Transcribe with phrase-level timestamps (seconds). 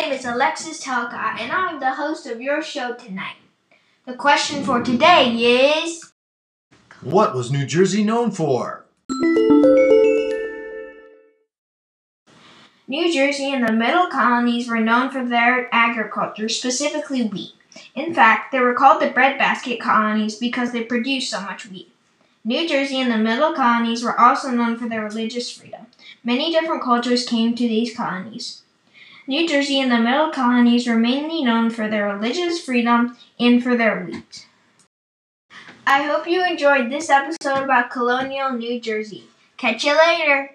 [0.00, 3.34] Name is Alexis Talcott, and I'm the host of your show tonight.
[4.06, 6.12] The question for today is
[7.00, 8.86] What was New Jersey known for?
[12.86, 17.54] New Jersey and the Middle Colonies were known for their agriculture, specifically wheat.
[17.96, 21.90] In fact, they were called the breadbasket colonies because they produced so much wheat.
[22.44, 25.86] New Jersey and the Middle Colonies were also known for their religious freedom.
[26.22, 28.62] Many different cultures came to these colonies.
[29.28, 33.76] New Jersey and the Middle Colonies were mainly known for their religious freedom and for
[33.76, 34.46] their wheat.
[35.86, 39.24] I hope you enjoyed this episode about colonial New Jersey.
[39.58, 40.52] Catch you later!